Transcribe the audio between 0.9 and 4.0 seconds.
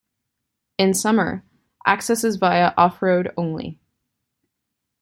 summer, access is via off-road only.